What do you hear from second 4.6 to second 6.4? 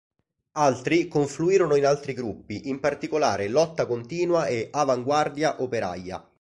Avanguardia Operaia.